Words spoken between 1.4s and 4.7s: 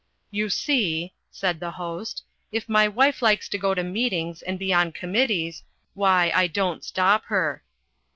the Host, "if my wife likes to go to meetings and